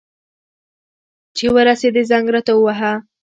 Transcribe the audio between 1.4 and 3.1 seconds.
ورسېدې، زنګ راته ووهه.